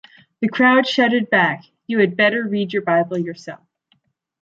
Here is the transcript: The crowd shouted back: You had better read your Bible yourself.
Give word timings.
The 0.39 0.47
crowd 0.49 0.87
shouted 0.87 1.29
back: 1.29 1.63
You 1.85 1.99
had 1.99 2.17
better 2.17 2.43
read 2.47 2.73
your 2.73 2.81
Bible 2.81 3.19
yourself. 3.19 3.61